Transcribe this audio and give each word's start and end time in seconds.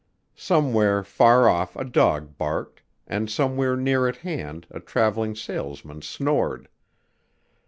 Somewhere 0.35 1.03
far 1.03 1.47
off 1.47 1.75
a 1.75 1.85
dog 1.85 2.35
barked 2.35 2.81
and 3.05 3.29
somewhere 3.29 3.75
near 3.77 4.07
at 4.07 4.15
hand 4.15 4.65
a 4.71 4.79
traveling 4.79 5.35
salesman 5.35 6.01
snored. 6.01 6.69